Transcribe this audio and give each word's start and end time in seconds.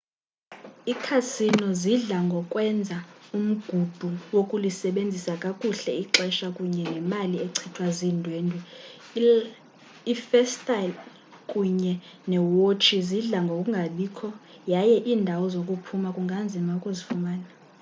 ikhasino 0.91 1.67
zidla 1.81 2.17
ngokwenza 2.27 2.97
umgudu 3.37 4.09
wokulisebenzisa 4.35 5.33
kakuhle 5.43 5.91
ixesha 6.03 6.47
kunye 6.57 6.83
nemali 6.93 7.35
echithwa 7.45 7.87
ziindwendwe 7.97 8.59
iifestile 10.11 10.95
kunye 11.51 11.93
neewotshi 12.29 12.95
zidla 13.09 13.39
ngokungabikho 13.45 14.27
yaye 14.73 14.95
iindawo 15.09 15.45
zokuphuma 15.53 16.07
kunganzima 16.15 16.71
ukuzifumana 16.79 17.47